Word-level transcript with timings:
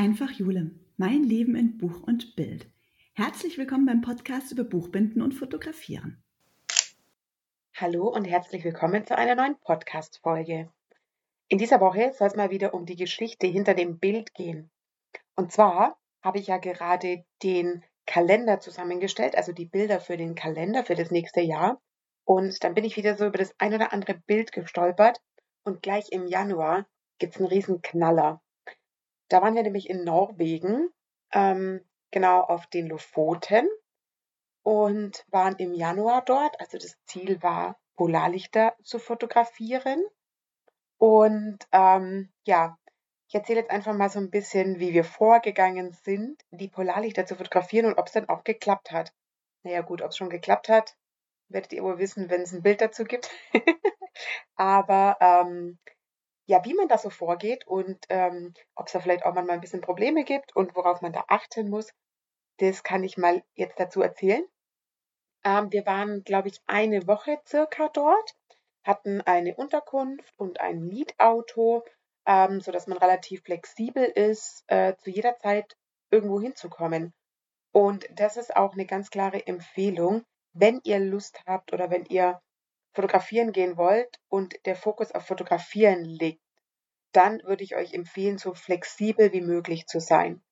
Einfach 0.00 0.30
Jule, 0.30 0.70
mein 0.96 1.24
Leben 1.24 1.54
in 1.54 1.76
Buch 1.76 2.02
und 2.04 2.34
Bild. 2.34 2.66
Herzlich 3.12 3.58
willkommen 3.58 3.84
beim 3.84 4.00
Podcast 4.00 4.50
über 4.50 4.64
Buchbinden 4.64 5.20
und 5.20 5.34
Fotografieren. 5.34 6.24
Hallo 7.76 8.08
und 8.08 8.24
herzlich 8.24 8.64
willkommen 8.64 9.04
zu 9.04 9.18
einer 9.18 9.34
neuen 9.34 9.56
Podcast-Folge. 9.60 10.72
In 11.48 11.58
dieser 11.58 11.82
Woche 11.82 12.14
soll 12.14 12.28
es 12.28 12.34
mal 12.34 12.50
wieder 12.50 12.72
um 12.72 12.86
die 12.86 12.96
Geschichte 12.96 13.46
hinter 13.46 13.74
dem 13.74 13.98
Bild 13.98 14.32
gehen. 14.32 14.70
Und 15.36 15.52
zwar 15.52 15.98
habe 16.22 16.38
ich 16.38 16.46
ja 16.46 16.56
gerade 16.56 17.26
den 17.42 17.84
Kalender 18.06 18.58
zusammengestellt, 18.58 19.36
also 19.36 19.52
die 19.52 19.66
Bilder 19.66 20.00
für 20.00 20.16
den 20.16 20.34
Kalender 20.34 20.82
für 20.82 20.94
das 20.94 21.10
nächste 21.10 21.42
Jahr. 21.42 21.78
Und 22.24 22.64
dann 22.64 22.72
bin 22.72 22.84
ich 22.84 22.96
wieder 22.96 23.18
so 23.18 23.26
über 23.26 23.36
das 23.36 23.54
ein 23.58 23.74
oder 23.74 23.92
andere 23.92 24.14
Bild 24.14 24.52
gestolpert. 24.52 25.20
Und 25.62 25.82
gleich 25.82 26.06
im 26.10 26.26
Januar 26.26 26.86
gibt 27.18 27.34
es 27.34 27.38
einen 27.38 27.50
riesen 27.50 27.82
Knaller. 27.82 28.40
Da 29.30 29.40
waren 29.40 29.54
wir 29.54 29.62
nämlich 29.62 29.88
in 29.88 30.04
Norwegen, 30.04 30.90
ähm, 31.32 31.80
genau 32.10 32.40
auf 32.40 32.66
den 32.66 32.88
Lofoten 32.88 33.68
und 34.62 35.24
waren 35.28 35.56
im 35.56 35.72
Januar 35.72 36.22
dort. 36.24 36.58
Also 36.60 36.78
das 36.78 36.98
Ziel 37.06 37.42
war, 37.42 37.78
Polarlichter 37.94 38.74
zu 38.82 38.98
fotografieren. 38.98 40.04
Und 40.98 41.58
ähm, 41.72 42.32
ja, 42.44 42.76
ich 43.28 43.34
erzähle 43.36 43.60
jetzt 43.60 43.70
einfach 43.70 43.94
mal 43.94 44.10
so 44.10 44.18
ein 44.18 44.30
bisschen, 44.30 44.80
wie 44.80 44.92
wir 44.92 45.04
vorgegangen 45.04 45.92
sind, 45.92 46.42
die 46.50 46.68
Polarlichter 46.68 47.24
zu 47.24 47.36
fotografieren 47.36 47.86
und 47.86 47.98
ob 47.98 48.08
es 48.08 48.12
dann 48.12 48.28
auch 48.28 48.42
geklappt 48.42 48.90
hat. 48.90 49.14
Naja 49.62 49.82
gut, 49.82 50.02
ob 50.02 50.10
es 50.10 50.16
schon 50.16 50.30
geklappt 50.30 50.68
hat, 50.68 50.96
werdet 51.48 51.72
ihr 51.72 51.84
wohl 51.84 51.98
wissen, 51.98 52.28
wenn 52.30 52.42
es 52.42 52.52
ein 52.52 52.62
Bild 52.62 52.80
dazu 52.80 53.04
gibt. 53.04 53.30
Aber 54.56 55.16
ähm, 55.20 55.78
ja, 56.50 56.64
wie 56.64 56.74
man 56.74 56.88
da 56.88 56.98
so 56.98 57.10
vorgeht 57.10 57.64
und 57.68 58.04
ähm, 58.08 58.54
ob 58.74 58.88
es 58.88 58.92
da 58.92 58.98
vielleicht 58.98 59.24
auch 59.24 59.34
manchmal 59.34 59.54
ein 59.54 59.60
bisschen 59.60 59.82
Probleme 59.82 60.24
gibt 60.24 60.56
und 60.56 60.74
worauf 60.74 61.00
man 61.00 61.12
da 61.12 61.24
achten 61.28 61.70
muss, 61.70 61.92
das 62.58 62.82
kann 62.82 63.04
ich 63.04 63.16
mal 63.16 63.44
jetzt 63.54 63.78
dazu 63.78 64.02
erzählen. 64.02 64.44
Ähm, 65.44 65.70
wir 65.70 65.86
waren, 65.86 66.24
glaube 66.24 66.48
ich, 66.48 66.58
eine 66.66 67.06
Woche 67.06 67.38
circa 67.46 67.88
dort, 67.90 68.34
hatten 68.82 69.20
eine 69.20 69.54
Unterkunft 69.54 70.34
und 70.36 70.58
ein 70.60 70.80
Mietauto, 70.80 71.84
ähm, 72.26 72.60
sodass 72.60 72.88
man 72.88 72.98
relativ 72.98 73.44
flexibel 73.44 74.02
ist, 74.02 74.64
äh, 74.66 74.96
zu 74.96 75.10
jeder 75.10 75.38
Zeit 75.38 75.76
irgendwo 76.10 76.40
hinzukommen. 76.40 77.14
Und 77.70 78.08
das 78.12 78.36
ist 78.36 78.56
auch 78.56 78.72
eine 78.72 78.86
ganz 78.86 79.10
klare 79.10 79.46
Empfehlung, 79.46 80.24
wenn 80.52 80.80
ihr 80.82 80.98
Lust 80.98 81.44
habt 81.46 81.72
oder 81.72 81.90
wenn 81.90 82.06
ihr 82.06 82.40
fotografieren 82.92 83.52
gehen 83.52 83.76
wollt 83.76 84.18
und 84.28 84.54
der 84.66 84.76
Fokus 84.76 85.12
auf 85.12 85.26
Fotografieren 85.26 86.04
liegt, 86.04 86.42
dann 87.12 87.42
würde 87.44 87.64
ich 87.64 87.76
euch 87.76 87.92
empfehlen, 87.92 88.38
so 88.38 88.54
flexibel 88.54 89.32
wie 89.32 89.40
möglich 89.40 89.86
zu 89.86 90.00
sein. 90.00 90.42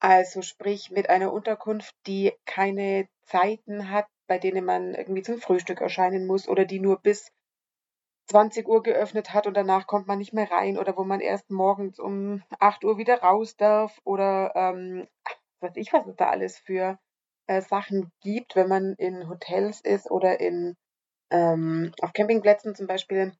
Also 0.00 0.42
sprich 0.42 0.90
mit 0.90 1.08
einer 1.08 1.32
Unterkunft, 1.32 1.94
die 2.06 2.32
keine 2.44 3.08
Zeiten 3.22 3.90
hat, 3.90 4.06
bei 4.26 4.38
denen 4.38 4.64
man 4.64 4.94
irgendwie 4.94 5.22
zum 5.22 5.38
Frühstück 5.38 5.80
erscheinen 5.80 6.26
muss 6.26 6.48
oder 6.48 6.64
die 6.64 6.80
nur 6.80 7.00
bis 7.00 7.30
20 8.26 8.66
Uhr 8.66 8.82
geöffnet 8.82 9.34
hat 9.34 9.46
und 9.46 9.54
danach 9.54 9.86
kommt 9.86 10.06
man 10.06 10.18
nicht 10.18 10.32
mehr 10.32 10.50
rein 10.50 10.78
oder 10.78 10.96
wo 10.96 11.04
man 11.04 11.20
erst 11.20 11.50
morgens 11.50 11.98
um 11.98 12.42
8 12.58 12.84
Uhr 12.84 12.96
wieder 12.96 13.20
raus 13.20 13.56
darf 13.56 13.98
oder 14.04 14.52
ähm, 14.54 15.06
was 15.60 15.70
weiß 15.70 15.76
ich, 15.76 15.92
was 15.92 16.06
es 16.06 16.16
da 16.16 16.30
alles 16.30 16.58
für 16.58 16.98
äh, 17.46 17.60
Sachen 17.60 18.10
gibt, 18.20 18.56
wenn 18.56 18.68
man 18.68 18.94
in 18.94 19.28
Hotels 19.28 19.80
ist 19.80 20.10
oder 20.10 20.40
in 20.40 20.76
ähm, 21.34 21.92
auf 22.00 22.12
Campingplätzen 22.12 22.76
zum 22.76 22.86
Beispiel 22.86 23.32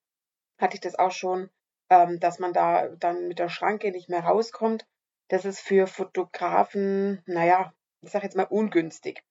hatte 0.59 0.75
ich 0.75 0.81
das 0.81 0.99
auch 0.99 1.13
schon, 1.13 1.49
ähm, 1.91 2.19
dass 2.19 2.41
man 2.41 2.53
da 2.53 2.89
dann 2.89 3.29
mit 3.29 3.39
der 3.39 3.49
Schranke 3.49 3.93
nicht 3.93 4.09
mehr 4.09 4.25
rauskommt. 4.25 4.85
Das 5.29 5.45
ist 5.45 5.61
für 5.61 5.87
Fotografen, 5.87 7.23
naja, 7.27 7.73
ich 8.03 8.11
sage 8.11 8.25
jetzt 8.25 8.37
mal 8.37 8.49
ungünstig. 8.51 9.23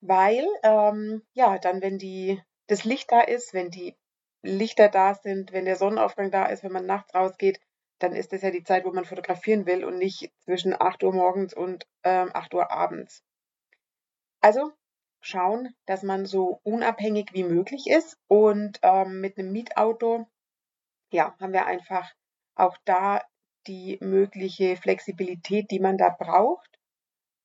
Weil, 0.00 0.46
ähm, 0.62 1.22
ja, 1.34 1.58
dann, 1.58 1.82
wenn 1.82 1.98
die, 1.98 2.40
das 2.68 2.84
Licht 2.84 3.10
da 3.10 3.20
ist, 3.22 3.54
wenn 3.54 3.70
die 3.70 3.96
Lichter 4.42 4.88
da 4.88 5.14
sind, 5.14 5.52
wenn 5.52 5.64
der 5.64 5.76
Sonnenaufgang 5.76 6.30
da 6.30 6.46
ist, 6.46 6.62
wenn 6.62 6.72
man 6.72 6.86
nachts 6.86 7.12
rausgeht, 7.12 7.60
dann 7.98 8.14
ist 8.14 8.32
das 8.32 8.42
ja 8.42 8.52
die 8.52 8.62
Zeit, 8.62 8.84
wo 8.84 8.92
man 8.92 9.04
fotografieren 9.04 9.66
will 9.66 9.84
und 9.84 9.98
nicht 9.98 10.32
zwischen 10.44 10.80
8 10.80 11.02
Uhr 11.02 11.12
morgens 11.12 11.52
und 11.52 11.86
ähm, 12.04 12.30
8 12.32 12.54
Uhr 12.54 12.70
abends. 12.70 13.24
Also 14.40 14.72
schauen, 15.20 15.74
dass 15.86 16.02
man 16.02 16.26
so 16.26 16.60
unabhängig 16.62 17.30
wie 17.32 17.44
möglich 17.44 17.86
ist. 17.88 18.18
Und 18.28 18.78
ähm, 18.82 19.20
mit 19.20 19.38
einem 19.38 19.52
Mietauto, 19.52 20.26
ja, 21.12 21.34
haben 21.40 21.52
wir 21.52 21.66
einfach 21.66 22.10
auch 22.54 22.76
da 22.84 23.22
die 23.66 23.98
mögliche 24.00 24.76
Flexibilität, 24.76 25.70
die 25.70 25.80
man 25.80 25.98
da 25.98 26.08
braucht, 26.08 26.78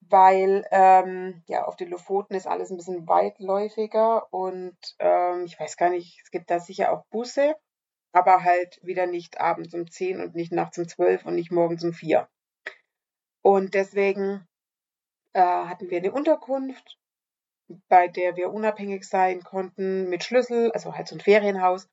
weil 0.01 0.65
ähm, 0.71 1.43
ja 1.47 1.65
auf 1.65 1.75
den 1.75 1.89
Lofoten 1.89 2.35
ist 2.35 2.47
alles 2.47 2.71
ein 2.71 2.77
bisschen 2.77 3.07
weitläufiger 3.07 4.31
und 4.33 4.77
ähm, 4.99 5.45
ich 5.45 5.59
weiß 5.59 5.77
gar 5.77 5.89
nicht, 5.89 6.19
es 6.23 6.31
gibt 6.31 6.49
da 6.49 6.59
sicher 6.59 6.91
auch 6.91 7.05
Busse, 7.07 7.55
aber 8.13 8.43
halt 8.43 8.79
wieder 8.81 9.07
nicht 9.07 9.39
abends 9.41 9.73
um 9.73 9.89
10 9.89 10.21
und 10.21 10.35
nicht 10.35 10.51
nachts 10.51 10.77
um 10.77 10.87
12 10.87 11.25
und 11.25 11.35
nicht 11.35 11.51
morgens 11.51 11.83
um 11.83 11.93
4. 11.93 12.27
Und 13.41 13.73
deswegen 13.73 14.47
äh, 15.33 15.41
hatten 15.41 15.89
wir 15.89 15.97
eine 15.97 16.11
Unterkunft 16.11 16.97
bei 17.87 18.07
der 18.07 18.35
wir 18.35 18.51
unabhängig 18.51 19.05
sein 19.05 19.41
konnten 19.43 20.09
mit 20.09 20.23
Schlüssel, 20.23 20.71
also 20.71 20.95
halt 20.95 21.07
so 21.07 21.15
ein 21.15 21.21
Ferienhaus, 21.21 21.87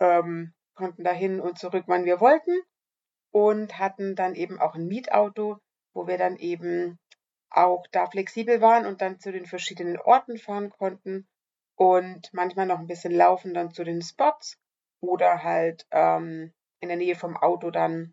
ähm, 0.00 0.52
konnten 0.74 1.04
dahin 1.04 1.40
und 1.40 1.58
zurück, 1.58 1.84
wann 1.86 2.04
wir 2.04 2.20
wollten 2.20 2.60
und 3.30 3.78
hatten 3.78 4.16
dann 4.16 4.34
eben 4.34 4.60
auch 4.60 4.74
ein 4.74 4.86
Mietauto, 4.86 5.58
wo 5.94 6.06
wir 6.06 6.18
dann 6.18 6.36
eben 6.36 6.98
auch 7.50 7.86
da 7.92 8.06
flexibel 8.06 8.60
waren 8.60 8.84
und 8.86 9.00
dann 9.00 9.20
zu 9.20 9.32
den 9.32 9.46
verschiedenen 9.46 9.98
Orten 9.98 10.38
fahren 10.38 10.70
konnten 10.70 11.26
und 11.76 12.32
manchmal 12.32 12.66
noch 12.66 12.78
ein 12.78 12.86
bisschen 12.86 13.12
laufen 13.12 13.54
dann 13.54 13.72
zu 13.72 13.84
den 13.84 14.02
Spots 14.02 14.56
oder 15.00 15.42
halt 15.42 15.86
ähm, 15.90 16.52
in 16.80 16.88
der 16.88 16.96
Nähe 16.98 17.14
vom 17.14 17.36
Auto 17.36 17.70
dann 17.70 18.12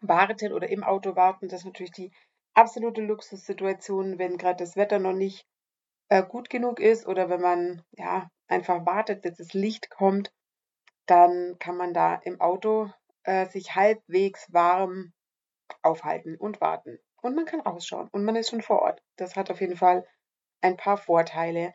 warten 0.00 0.52
oder 0.52 0.68
im 0.68 0.84
Auto 0.84 1.16
warten. 1.16 1.48
Das 1.48 1.60
ist 1.60 1.66
natürlich 1.66 1.92
die 1.92 2.12
absolute 2.54 3.00
Luxussituation, 3.00 4.18
wenn 4.18 4.38
gerade 4.38 4.58
das 4.58 4.76
Wetter 4.76 4.98
noch 4.98 5.12
nicht 5.12 5.46
äh, 6.08 6.22
gut 6.22 6.50
genug 6.50 6.80
ist 6.80 7.06
oder 7.06 7.28
wenn 7.28 7.40
man 7.40 7.82
ja 7.92 8.28
einfach 8.48 8.84
wartet, 8.86 9.22
bis 9.22 9.36
das 9.36 9.52
Licht 9.52 9.90
kommt, 9.90 10.32
dann 11.06 11.56
kann 11.58 11.76
man 11.76 11.94
da 11.94 12.14
im 12.16 12.40
Auto 12.40 12.90
äh, 13.24 13.46
sich 13.46 13.74
halbwegs 13.74 14.52
warm 14.52 15.12
aufhalten 15.82 16.36
und 16.36 16.60
warten. 16.60 16.98
Und 17.22 17.36
man 17.36 17.46
kann 17.46 17.60
rausschauen 17.60 18.08
und 18.12 18.24
man 18.24 18.36
ist 18.36 18.50
schon 18.50 18.62
vor 18.62 18.82
Ort. 18.82 19.02
Das 19.16 19.36
hat 19.36 19.50
auf 19.50 19.60
jeden 19.60 19.76
Fall 19.76 20.06
ein 20.60 20.76
paar 20.76 20.98
Vorteile. 20.98 21.74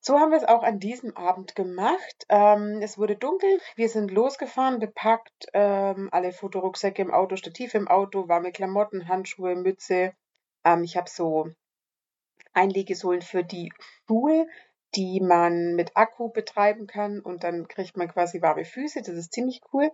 So 0.00 0.18
haben 0.18 0.30
wir 0.32 0.38
es 0.38 0.44
auch 0.44 0.64
an 0.64 0.80
diesem 0.80 1.16
Abend 1.16 1.54
gemacht. 1.54 2.26
Ähm, 2.28 2.80
es 2.82 2.98
wurde 2.98 3.16
dunkel, 3.16 3.60
wir 3.76 3.88
sind 3.88 4.10
losgefahren, 4.10 4.80
bepackt, 4.80 5.46
ähm, 5.52 6.08
alle 6.10 6.32
Fotorucksäcke 6.32 7.02
im 7.02 7.12
Auto, 7.12 7.36
Stativ 7.36 7.74
im 7.74 7.86
Auto, 7.86 8.28
warme 8.28 8.50
Klamotten, 8.50 9.06
Handschuhe, 9.06 9.54
Mütze. 9.54 10.12
Ähm, 10.64 10.82
ich 10.82 10.96
habe 10.96 11.08
so 11.08 11.50
Einlegesohlen 12.52 13.22
für 13.22 13.44
die 13.44 13.72
Schuhe, 14.06 14.46
die 14.94 15.20
man 15.20 15.74
mit 15.74 15.96
Akku 15.96 16.28
betreiben 16.28 16.86
kann 16.86 17.20
und 17.20 17.44
dann 17.44 17.66
kriegt 17.68 17.96
man 17.96 18.08
quasi 18.08 18.42
warme 18.42 18.64
Füße. 18.64 19.00
Das 19.00 19.14
ist 19.14 19.32
ziemlich 19.32 19.60
cool. 19.72 19.90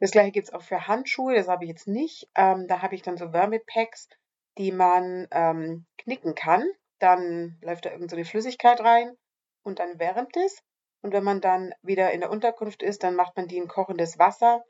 Das 0.00 0.12
gleiche 0.12 0.30
gibt 0.30 0.48
es 0.48 0.54
auch 0.54 0.62
für 0.62 0.86
Handschuhe, 0.86 1.34
das 1.34 1.48
habe 1.48 1.64
ich 1.64 1.70
jetzt 1.70 1.88
nicht. 1.88 2.28
Ähm, 2.36 2.68
da 2.68 2.82
habe 2.82 2.94
ich 2.94 3.02
dann 3.02 3.16
so 3.16 3.32
Wärmepacks, 3.32 4.08
die 4.56 4.70
man 4.70 5.26
ähm, 5.32 5.86
knicken 5.98 6.34
kann. 6.34 6.64
Dann 7.00 7.58
läuft 7.62 7.84
da 7.84 7.90
irgendeine 7.90 8.24
so 8.24 8.30
Flüssigkeit 8.30 8.80
rein 8.80 9.16
und 9.64 9.80
dann 9.80 9.98
wärmt 9.98 10.36
es. 10.36 10.62
Und 11.02 11.12
wenn 11.12 11.24
man 11.24 11.40
dann 11.40 11.72
wieder 11.82 12.12
in 12.12 12.20
der 12.20 12.30
Unterkunft 12.30 12.82
ist, 12.82 13.02
dann 13.02 13.14
macht 13.14 13.36
man 13.36 13.48
die 13.48 13.56
in 13.56 13.68
kochendes 13.68 14.18
Wasser 14.18 14.64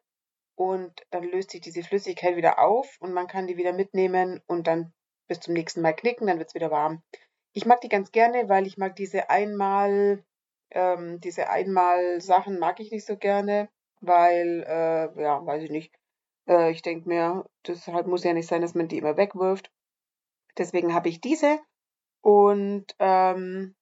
und 0.57 0.93
dann 1.11 1.25
löst 1.25 1.51
sich 1.51 1.61
diese 1.61 1.83
Flüssigkeit 1.83 2.37
wieder 2.37 2.59
auf 2.59 2.97
und 3.01 3.13
man 3.13 3.29
kann 3.29 3.47
die 3.47 3.57
wieder 3.57 3.73
mitnehmen 3.73 4.43
und 4.47 4.67
dann 4.67 4.93
bis 5.29 5.41
zum 5.41 5.55
nächsten 5.55 5.83
Mal 5.83 5.93
knicken, 5.95 6.27
dann 6.27 6.39
wird 6.39 6.49
es 6.49 6.55
wieder 6.55 6.71
warm. 6.71 7.03
Ich 7.53 7.67
mag 7.67 7.81
die 7.81 7.89
ganz 7.89 8.13
gerne, 8.13 8.49
weil 8.49 8.67
ich 8.67 8.79
mag 8.79 8.97
diese 8.97 9.31
einmal, 9.31 10.25
ähm, 10.71 11.21
diese 11.21 11.51
einmal 11.51 12.21
Sachen 12.21 12.59
mag 12.59 12.81
ich 12.81 12.91
nicht 12.91 13.07
so 13.07 13.17
gerne, 13.17 13.69
weil, 14.01 14.65
äh, 14.67 15.23
ja, 15.23 15.45
weiß 15.45 15.63
ich 15.63 15.71
nicht. 15.71 15.93
Äh, 16.49 16.71
ich 16.71 16.83
denke 16.83 17.09
mir, 17.09 17.45
deshalb 17.67 18.07
muss 18.07 18.25
ja 18.25 18.33
nicht 18.33 18.49
sein, 18.49 18.63
dass 18.63 18.75
man 18.75 18.89
die 18.89 18.99
immer 18.99 19.17
wegwirft. 19.17 19.71
Deswegen 20.57 20.95
habe 20.95 21.09
ich 21.09 21.21
diese 21.21 21.59
und 22.21 22.87
ähm, 22.99 23.77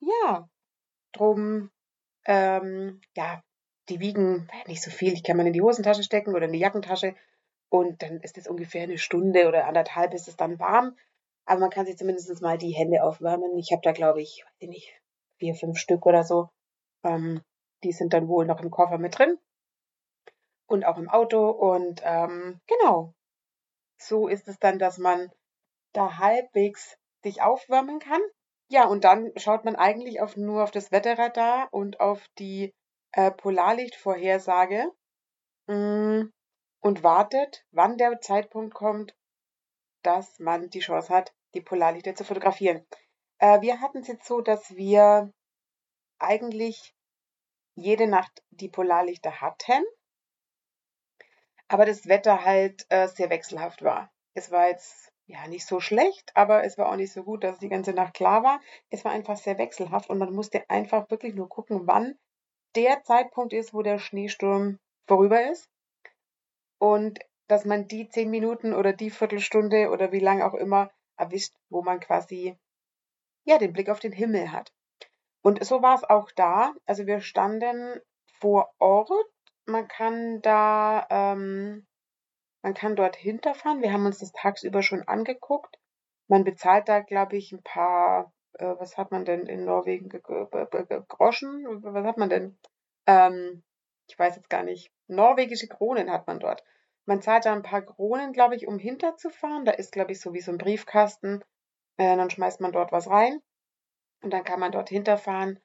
ja, 0.00 0.48
drum, 1.12 1.70
ähm, 2.26 3.00
ja, 3.16 3.42
die 3.88 4.00
wiegen 4.00 4.48
nicht 4.66 4.82
so 4.82 4.90
viel. 4.90 5.12
Ich 5.12 5.22
kann 5.22 5.36
man 5.36 5.46
in 5.46 5.52
die 5.52 5.62
Hosentasche 5.62 6.02
stecken 6.02 6.34
oder 6.34 6.46
in 6.46 6.52
die 6.52 6.58
Jackentasche. 6.58 7.14
Und 7.68 8.02
dann 8.02 8.20
ist 8.20 8.38
es 8.38 8.46
ungefähr 8.46 8.84
eine 8.84 8.98
Stunde 8.98 9.48
oder 9.48 9.66
anderthalb, 9.66 10.12
bis 10.12 10.28
es 10.28 10.36
dann 10.36 10.58
warm. 10.58 10.96
Aber 11.44 11.60
man 11.60 11.70
kann 11.70 11.86
sich 11.86 11.96
zumindest 11.96 12.42
mal 12.42 12.58
die 12.58 12.72
Hände 12.72 13.02
aufwärmen. 13.02 13.56
Ich 13.56 13.72
habe 13.72 13.82
da, 13.82 13.92
glaube 13.92 14.20
ich, 14.22 14.44
weiß 14.44 14.54
ich 14.58 14.68
nicht, 14.68 15.02
vier, 15.38 15.54
fünf 15.54 15.78
Stück 15.78 16.06
oder 16.06 16.24
so. 16.24 16.48
Ähm, 17.04 17.42
die 17.84 17.92
sind 17.92 18.12
dann 18.12 18.28
wohl 18.28 18.46
noch 18.46 18.60
im 18.62 18.70
Koffer 18.70 18.98
mit 18.98 19.18
drin. 19.18 19.38
Und 20.66 20.84
auch 20.84 20.98
im 20.98 21.08
Auto. 21.08 21.50
Und 21.50 22.02
ähm, 22.04 22.60
genau. 22.66 23.14
so 23.98 24.28
ist 24.28 24.48
es 24.48 24.58
dann, 24.58 24.78
dass 24.78 24.98
man 24.98 25.30
da 25.92 26.18
halbwegs 26.18 26.98
sich 27.22 27.42
aufwärmen 27.42 27.98
kann. 27.98 28.20
Ja, 28.68 28.86
und 28.86 29.04
dann 29.04 29.32
schaut 29.36 29.64
man 29.64 29.76
eigentlich 29.76 30.20
auf, 30.20 30.36
nur 30.36 30.64
auf 30.64 30.72
das 30.72 30.90
Wetterradar 30.90 31.68
und 31.72 32.00
auf 32.00 32.26
die 32.38 32.74
äh, 33.12 33.30
Polarlichtvorhersage 33.30 34.90
mm, 35.68 36.22
und 36.80 37.02
wartet, 37.02 37.64
wann 37.70 37.98
der 37.98 38.20
Zeitpunkt 38.20 38.74
kommt, 38.74 39.16
dass 40.02 40.38
man 40.38 40.70
die 40.70 40.80
Chance 40.80 41.12
hat, 41.12 41.34
die 41.54 41.60
Polarlichter 41.60 42.14
zu 42.14 42.24
fotografieren. 42.24 42.86
Äh, 43.38 43.60
wir 43.60 43.80
hatten 43.80 43.98
es 43.98 44.08
jetzt 44.08 44.26
so, 44.26 44.40
dass 44.40 44.76
wir 44.76 45.32
eigentlich 46.18 46.94
jede 47.74 48.06
Nacht 48.06 48.42
die 48.50 48.68
Polarlichter 48.68 49.40
hatten, 49.40 49.84
aber 51.68 51.84
das 51.84 52.06
Wetter 52.06 52.44
halt 52.44 52.86
äh, 52.88 53.08
sehr 53.08 53.30
wechselhaft 53.30 53.82
war. 53.82 54.10
Es 54.34 54.50
war 54.50 54.68
jetzt 54.68 55.12
ja 55.26 55.46
nicht 55.48 55.66
so 55.66 55.80
schlecht, 55.80 56.30
aber 56.34 56.64
es 56.64 56.78
war 56.78 56.90
auch 56.90 56.96
nicht 56.96 57.12
so 57.12 57.24
gut, 57.24 57.42
dass 57.42 57.58
die 57.58 57.68
ganze 57.68 57.92
Nacht 57.92 58.14
klar 58.14 58.42
war. 58.42 58.60
Es 58.90 59.04
war 59.04 59.12
einfach 59.12 59.36
sehr 59.36 59.58
wechselhaft 59.58 60.08
und 60.08 60.18
man 60.18 60.32
musste 60.32 60.68
einfach 60.70 61.10
wirklich 61.10 61.34
nur 61.34 61.48
gucken, 61.48 61.86
wann 61.86 62.16
der 62.76 63.02
Zeitpunkt 63.02 63.52
ist, 63.52 63.74
wo 63.74 63.82
der 63.82 63.98
Schneesturm 63.98 64.78
vorüber 65.08 65.50
ist. 65.50 65.68
Und 66.78 67.20
dass 67.48 67.64
man 67.64 67.86
die 67.86 68.08
zehn 68.08 68.30
Minuten 68.30 68.74
oder 68.74 68.92
die 68.92 69.10
Viertelstunde 69.10 69.90
oder 69.90 70.12
wie 70.12 70.20
lange 70.20 70.44
auch 70.44 70.54
immer 70.54 70.90
erwischt, 71.16 71.54
wo 71.68 71.82
man 71.82 72.00
quasi 72.00 72.58
ja 73.44 73.58
den 73.58 73.72
Blick 73.72 73.88
auf 73.88 74.00
den 74.00 74.12
Himmel 74.12 74.52
hat. 74.52 74.72
Und 75.42 75.64
so 75.64 75.80
war 75.82 75.94
es 75.94 76.04
auch 76.04 76.30
da. 76.32 76.74
Also 76.86 77.06
wir 77.06 77.20
standen 77.20 78.00
vor 78.40 78.74
Ort. 78.78 79.10
Man 79.64 79.86
kann 79.88 80.40
da, 80.42 81.06
ähm, 81.08 81.86
man 82.62 82.74
kann 82.74 82.96
dort 82.96 83.16
hinterfahren. 83.16 83.80
Wir 83.80 83.92
haben 83.92 84.06
uns 84.06 84.18
das 84.18 84.32
tagsüber 84.32 84.82
schon 84.82 85.02
angeguckt. 85.02 85.78
Man 86.28 86.44
bezahlt 86.44 86.88
da, 86.88 87.00
glaube 87.00 87.36
ich, 87.36 87.52
ein 87.52 87.62
paar, 87.62 88.32
äh, 88.54 88.74
was 88.78 88.98
hat 88.98 89.12
man 89.12 89.24
denn 89.24 89.46
in 89.46 89.64
Norwegen? 89.64 90.08
Groschen? 90.08 91.64
Was 91.82 92.04
hat 92.04 92.18
man 92.18 92.28
denn? 92.28 92.58
Ähm, 93.06 93.62
ich 94.08 94.18
weiß 94.18 94.34
jetzt 94.36 94.50
gar 94.50 94.64
nicht. 94.64 94.90
Norwegische 95.08 95.68
Kronen 95.68 96.10
hat 96.10 96.26
man 96.26 96.40
dort. 96.40 96.64
Man 97.04 97.22
zahlt 97.22 97.44
da 97.44 97.52
ein 97.52 97.62
paar 97.62 97.82
Kronen, 97.82 98.32
glaube 98.32 98.56
ich, 98.56 98.66
um 98.66 98.78
hinterzufahren. 98.78 99.64
Da 99.64 99.72
ist, 99.72 99.92
glaube 99.92 100.12
ich, 100.12 100.20
so 100.20 100.34
wie 100.34 100.40
so 100.40 100.50
ein 100.50 100.58
Briefkasten. 100.58 101.44
Äh, 101.96 102.16
dann 102.16 102.30
schmeißt 102.30 102.60
man 102.60 102.72
dort 102.72 102.92
was 102.92 103.08
rein. 103.08 103.40
Und 104.22 104.32
dann 104.32 104.44
kann 104.44 104.60
man 104.60 104.72
dort 104.72 104.88
hinterfahren 104.88 105.60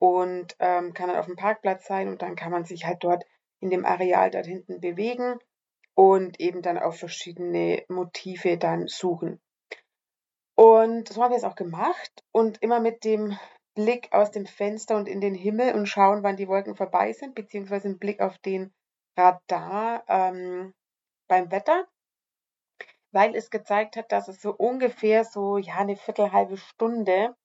und 0.00 0.56
ähm, 0.58 0.94
kann 0.94 1.08
dann 1.08 1.18
auf 1.18 1.26
dem 1.26 1.36
Parkplatz 1.36 1.86
sein 1.86 2.08
und 2.08 2.22
dann 2.22 2.34
kann 2.34 2.50
man 2.50 2.64
sich 2.64 2.86
halt 2.86 3.04
dort 3.04 3.24
in 3.60 3.70
dem 3.70 3.84
Areal 3.84 4.30
dort 4.30 4.46
hinten 4.46 4.80
bewegen 4.80 5.38
und 5.94 6.40
eben 6.40 6.62
dann 6.62 6.78
auf 6.78 6.98
verschiedene 6.98 7.84
Motive 7.88 8.56
dann 8.56 8.88
suchen. 8.88 9.40
Und 10.56 11.08
so 11.08 11.22
haben 11.22 11.32
wir 11.32 11.36
es 11.36 11.44
auch 11.44 11.54
gemacht 11.54 12.24
und 12.32 12.62
immer 12.62 12.80
mit 12.80 13.04
dem 13.04 13.38
Blick 13.74 14.08
aus 14.12 14.30
dem 14.30 14.46
Fenster 14.46 14.96
und 14.96 15.08
in 15.08 15.20
den 15.20 15.34
Himmel 15.34 15.74
und 15.74 15.86
schauen, 15.86 16.22
wann 16.22 16.36
die 16.36 16.48
Wolken 16.48 16.74
vorbei 16.74 17.12
sind, 17.12 17.34
beziehungsweise 17.34 17.88
einen 17.88 17.98
Blick 17.98 18.20
auf 18.20 18.38
den 18.38 18.72
Radar 19.20 20.04
ähm, 20.08 20.74
beim 21.28 21.50
Wetter, 21.50 21.86
weil 23.12 23.34
es 23.34 23.50
gezeigt 23.50 23.96
hat, 23.96 24.12
dass 24.12 24.28
es 24.28 24.40
so 24.40 24.54
ungefähr 24.54 25.24
so 25.24 25.58
ja 25.58 25.76
eine 25.76 25.96
Viertel 25.96 26.32
halbe 26.32 26.56
Stunde 26.56 27.36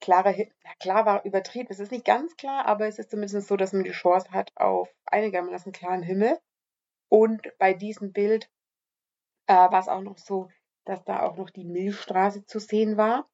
klare, 0.00 0.36
ja, 0.36 0.70
klar 0.80 1.06
war 1.06 1.24
übertrieben. 1.24 1.68
Es 1.70 1.80
ist 1.80 1.92
nicht 1.92 2.04
ganz 2.04 2.36
klar, 2.36 2.66
aber 2.66 2.86
es 2.86 2.98
ist 2.98 3.10
zumindest 3.10 3.48
so, 3.48 3.56
dass 3.56 3.72
man 3.72 3.84
die 3.84 3.92
Chance 3.92 4.30
hat 4.30 4.52
auf 4.56 4.88
einigermaßen 5.06 5.72
klaren 5.72 6.02
Himmel. 6.02 6.38
Und 7.08 7.52
bei 7.58 7.74
diesem 7.74 8.12
Bild 8.12 8.50
äh, 9.46 9.54
war 9.54 9.78
es 9.78 9.88
auch 9.88 10.02
noch 10.02 10.18
so, 10.18 10.48
dass 10.84 11.04
da 11.04 11.22
auch 11.22 11.36
noch 11.36 11.50
die 11.50 11.64
Milchstraße 11.64 12.44
zu 12.46 12.60
sehen 12.60 12.96
war. 12.96 13.28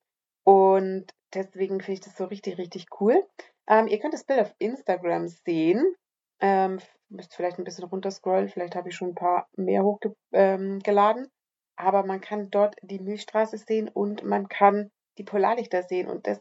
Und 0.44 1.14
deswegen 1.34 1.80
finde 1.80 1.92
ich 1.92 2.00
das 2.00 2.16
so 2.16 2.24
richtig, 2.24 2.58
richtig 2.58 2.86
cool. 3.00 3.26
Ähm, 3.66 3.86
ihr 3.86 3.98
könnt 3.98 4.14
das 4.14 4.24
Bild 4.24 4.40
auf 4.40 4.54
Instagram 4.58 5.28
sehen. 5.28 5.94
Ähm, 6.42 6.80
müsst 7.08 7.34
vielleicht 7.34 7.58
ein 7.58 7.64
bisschen 7.64 7.84
runterscrollen. 7.84 8.48
Vielleicht 8.48 8.74
habe 8.74 8.90
ich 8.90 8.94
schon 8.94 9.10
ein 9.10 9.14
paar 9.14 9.48
mehr 9.56 9.82
hochgeladen. 9.82 11.24
Ähm, 11.24 11.30
aber 11.76 12.04
man 12.04 12.20
kann 12.20 12.50
dort 12.50 12.76
die 12.82 12.98
Milchstraße 12.98 13.56
sehen 13.58 13.88
und 13.88 14.22
man 14.24 14.48
kann 14.48 14.90
die 15.18 15.24
Polarlichter 15.24 15.82
sehen. 15.82 16.08
Und 16.08 16.26
das 16.26 16.40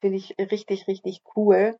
finde 0.00 0.18
ich 0.18 0.36
richtig, 0.38 0.88
richtig 0.88 1.22
cool, 1.36 1.78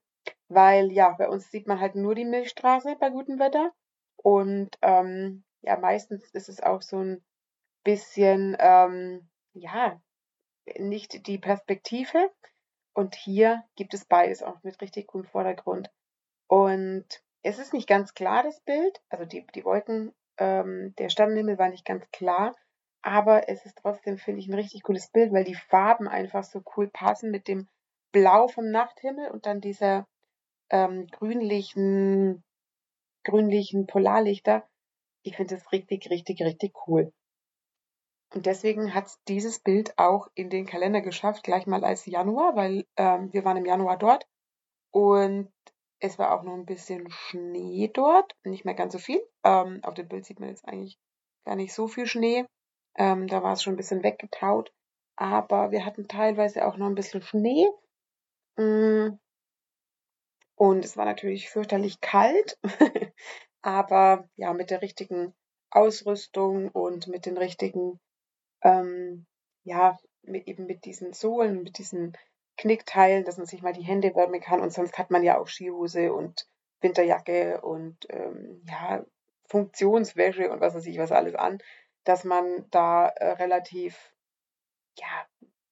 weil 0.48 0.92
ja, 0.92 1.10
bei 1.18 1.28
uns 1.28 1.50
sieht 1.50 1.66
man 1.66 1.80
halt 1.80 1.94
nur 1.94 2.14
die 2.14 2.24
Milchstraße 2.24 2.96
bei 3.00 3.10
gutem 3.10 3.38
Wetter 3.38 3.72
und 4.16 4.70
ähm, 4.80 5.44
ja, 5.62 5.78
meistens 5.78 6.30
ist 6.30 6.48
es 6.48 6.62
auch 6.62 6.82
so 6.82 6.98
ein 6.98 7.24
bisschen, 7.84 8.56
ähm, 8.60 9.28
ja, 9.54 10.00
nicht 10.78 11.26
die 11.26 11.38
Perspektive 11.38 12.30
und 12.94 13.16
hier 13.16 13.64
gibt 13.74 13.94
es 13.94 14.04
beides 14.04 14.42
auch 14.42 14.62
mit 14.62 14.80
richtig 14.80 15.08
gutem 15.08 15.28
Vordergrund. 15.28 15.90
Und 16.46 17.06
es 17.42 17.58
ist 17.58 17.72
nicht 17.72 17.88
ganz 17.88 18.14
klar, 18.14 18.42
das 18.42 18.60
Bild, 18.60 19.00
also 19.08 19.24
die, 19.24 19.46
die 19.54 19.64
Wolken, 19.64 20.12
ähm, 20.38 20.94
der 20.98 21.08
Sternenhimmel 21.08 21.58
war 21.58 21.68
nicht 21.68 21.84
ganz 21.84 22.08
klar, 22.10 22.54
aber 23.02 23.48
es 23.48 23.66
ist 23.66 23.78
trotzdem, 23.78 24.16
finde 24.16 24.40
ich, 24.40 24.48
ein 24.48 24.54
richtig 24.54 24.82
cooles 24.84 25.08
Bild, 25.08 25.32
weil 25.32 25.44
die 25.44 25.56
Farben 25.56 26.08
einfach 26.08 26.44
so 26.44 26.62
cool 26.76 26.88
passen 26.88 27.30
mit 27.30 27.48
dem 27.48 27.68
Blau 28.12 28.46
vom 28.46 28.70
Nachthimmel 28.70 29.30
und 29.30 29.46
dann 29.46 29.60
diese 29.60 30.06
ähm, 30.70 31.06
grünlichen, 31.08 32.44
grünlichen 33.24 33.86
Polarlichter. 33.86 34.68
Ich 35.22 35.36
finde 35.36 35.56
das 35.56 35.72
richtig, 35.72 36.10
richtig, 36.10 36.42
richtig 36.42 36.74
cool. 36.86 37.12
Und 38.34 38.46
deswegen 38.46 38.94
hat 38.94 39.10
dieses 39.28 39.58
Bild 39.58 39.98
auch 39.98 40.28
in 40.34 40.48
den 40.48 40.64
Kalender 40.64 41.00
geschafft, 41.00 41.42
gleich 41.42 41.66
mal 41.66 41.84
als 41.84 42.06
Januar, 42.06 42.56
weil 42.56 42.86
ähm, 42.96 43.32
wir 43.32 43.44
waren 43.44 43.58
im 43.58 43.66
Januar 43.66 43.98
dort 43.98 44.26
und 44.90 45.52
es 46.02 46.18
war 46.18 46.32
auch 46.32 46.42
noch 46.42 46.54
ein 46.54 46.66
bisschen 46.66 47.08
Schnee 47.10 47.88
dort, 47.94 48.34
nicht 48.42 48.64
mehr 48.64 48.74
ganz 48.74 48.92
so 48.92 48.98
viel. 48.98 49.22
Ähm, 49.44 49.82
auf 49.84 49.94
dem 49.94 50.08
Bild 50.08 50.26
sieht 50.26 50.40
man 50.40 50.48
jetzt 50.48 50.66
eigentlich 50.66 50.98
gar 51.44 51.54
nicht 51.54 51.72
so 51.72 51.86
viel 51.86 52.06
Schnee. 52.06 52.44
Ähm, 52.96 53.28
da 53.28 53.42
war 53.44 53.52
es 53.52 53.62
schon 53.62 53.74
ein 53.74 53.76
bisschen 53.76 54.02
weggetaut. 54.02 54.72
Aber 55.14 55.70
wir 55.70 55.84
hatten 55.84 56.08
teilweise 56.08 56.66
auch 56.66 56.76
noch 56.76 56.86
ein 56.86 56.96
bisschen 56.96 57.22
Schnee. 57.22 57.68
Mm. 58.56 59.16
Und 60.56 60.84
es 60.84 60.96
war 60.96 61.04
natürlich 61.04 61.50
fürchterlich 61.50 62.00
kalt, 62.00 62.58
aber 63.62 64.28
ja, 64.36 64.52
mit 64.52 64.70
der 64.70 64.82
richtigen 64.82 65.34
Ausrüstung 65.70 66.68
und 66.68 67.06
mit 67.06 67.26
den 67.26 67.38
richtigen, 67.38 68.00
ähm, 68.62 69.26
ja, 69.64 69.98
mit, 70.22 70.48
eben 70.48 70.66
mit 70.66 70.84
diesen 70.84 71.12
Sohlen, 71.12 71.62
mit 71.62 71.78
diesen 71.78 72.16
Knickteilen, 72.62 73.24
dass 73.24 73.36
man 73.36 73.46
sich 73.46 73.62
mal 73.62 73.72
die 73.72 73.82
Hände 73.82 74.14
wärmen 74.14 74.40
kann. 74.40 74.60
Und 74.60 74.72
sonst 74.72 74.98
hat 74.98 75.10
man 75.10 75.22
ja 75.22 75.38
auch 75.38 75.48
Skihose 75.48 76.12
und 76.12 76.46
Winterjacke 76.80 77.60
und 77.60 78.06
ähm, 78.10 78.62
ja, 78.66 79.04
Funktionswäsche 79.46 80.50
und 80.50 80.60
was 80.60 80.74
weiß 80.74 80.86
ich 80.86 80.98
was 80.98 81.12
alles 81.12 81.34
an, 81.34 81.58
dass 82.04 82.24
man 82.24 82.66
da 82.70 83.08
äh, 83.08 83.32
relativ 83.32 84.12
ja, 84.98 85.06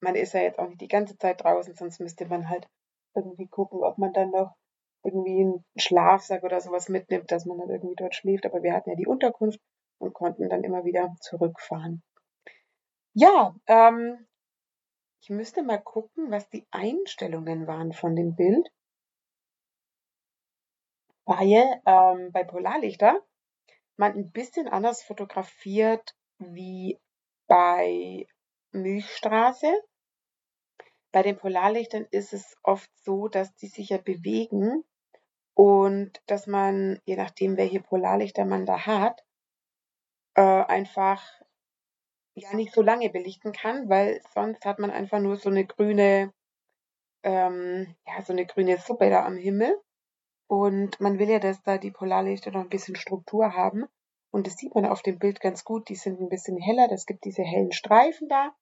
man 0.01 0.15
ist 0.15 0.35
ja 0.35 0.41
jetzt 0.41 0.59
auch 0.59 0.69
nicht 0.69 0.81
die 0.81 0.89
ganze 0.89 1.17
Zeit 1.19 1.43
draußen, 1.43 1.75
sonst 1.75 2.01
müsste 2.01 2.27
man 2.27 2.49
halt 2.49 2.67
irgendwie 3.15 3.49
gucken, 3.49 3.83
ob 3.83 3.99
man 3.99 4.13
dann 4.13 4.31
noch 4.31 4.55
irgendwie 5.03 5.41
einen 5.41 5.65
Schlafsack 5.77 6.43
oder 6.43 6.61
sowas 6.61 6.89
mitnimmt, 6.89 7.31
dass 7.31 7.47
man 7.47 7.59
dann 7.59 7.71
irgendwie 7.71 7.97
dort 7.97 8.15
schläft. 8.15 8.47
Aber 8.47 8.63
wir 8.63 8.73
hatten 8.73 8.91
ja 8.91 8.97
die 8.97 9.07
Unterkunft 9.07 9.61
und 9.99 10.15
konnten 10.15 10.49
dann 10.49 10.65
immer 10.65 10.85
wieder 10.85 11.15
zurückfahren. 11.21 12.03
Ja, 13.13 13.55
ähm, 13.67 14.27
ich 15.21 15.31
müsste 15.31 15.63
mal 15.63 15.79
gucken, 15.79 16.31
was 16.31 16.49
die 16.49 16.67
Einstellungen 16.71 17.67
waren 17.67 17.93
von 17.93 18.17
dem 18.17 18.35
Bild. 18.35 18.67
Weil 21.25 21.81
ähm, 21.87 22.33
bei 22.33 22.45
Polarlichter 22.45 23.21
man 23.97 24.15
ein 24.15 24.31
bisschen 24.31 24.67
anders 24.67 25.03
fotografiert 25.03 26.17
wie 26.39 26.99
bei 27.47 28.27
Milchstraße. 28.73 29.73
Bei 31.13 31.23
den 31.23 31.37
Polarlichtern 31.37 32.07
ist 32.11 32.33
es 32.33 32.57
oft 32.63 32.91
so, 33.05 33.29
dass 33.29 33.55
die 33.57 33.67
sich 33.67 33.91
ja 33.91 33.99
bewegen 33.99 34.85
und 35.55 36.23
dass 36.27 36.47
man, 36.47 37.01
je 37.05 37.17
nachdem, 37.17 37.57
welche 37.57 37.81
Polarlichter 37.81 38.47
man 38.47 38.65
da 38.65 38.87
hat, 38.87 39.21
äh, 40.35 40.41
einfach 40.41 41.40
ja 42.35 42.55
nicht 42.55 42.73
so 42.73 42.83
lange 42.83 43.11
belichten 43.11 43.53
kann, 43.53 43.89
weil 43.89 44.21
sonst 44.35 44.65
hat 44.65 44.79
man 44.79 44.91
einfach 44.91 45.21
nur 45.21 45.37
so 45.37 45.51
eine 45.51 45.67
grüne, 45.67 46.33
ähm, 47.23 47.95
ja, 48.07 48.23
so 48.23 48.33
eine 48.33 48.47
grüne 48.47 48.79
Suppe 48.79 49.11
da 49.11 49.25
am 49.25 49.37
Himmel. 49.37 49.81
Und 50.47 51.01
man 51.01 51.19
will 51.19 51.29
ja, 51.29 51.39
dass 51.39 51.63
da 51.63 51.79
die 51.79 51.93
Polarlichter 51.93 52.51
noch 52.51 52.63
ein 52.63 52.69
bisschen 52.69 52.97
Struktur 52.97 53.55
haben. 53.55 53.87
Und 54.33 54.47
das 54.47 54.55
sieht 54.55 54.75
man 54.75 54.87
auf 54.87 55.03
dem 55.03 55.19
Bild 55.19 55.41
ganz 55.41 55.65
gut. 55.65 55.89
Die 55.89 55.97
sind 55.97 56.21
ein 56.21 56.29
bisschen 56.29 56.57
heller. 56.57 56.89
Das 56.89 57.07
gibt 57.07 57.25
diese 57.25 57.43
hellen 57.43 57.73
Streifen 57.73 58.29
da, 58.29 58.55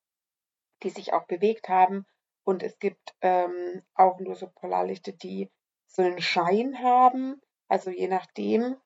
die 0.83 0.91
sich 0.91 1.13
auch 1.13 1.27
bewegt 1.27 1.69
haben. 1.69 2.07
Und 2.45 2.63
es 2.63 2.79
gibt 2.79 3.15
ähm, 3.21 3.83
auch 3.95 4.19
nur 4.21 4.35
so 4.35 4.49
Polarlichter, 4.49 5.13
die 5.13 5.51
so 5.87 6.03
einen 6.03 6.21
Schein 6.21 6.79
haben. 6.83 7.41
Also 7.69 7.91
je 7.91 8.09
nachdem, 8.09 8.77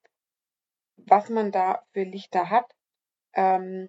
was 0.97 1.29
man 1.29 1.53
da 1.53 1.85
für 1.93 2.03
Lichter 2.03 2.51
hat, 2.51 2.73
ähm, 3.35 3.89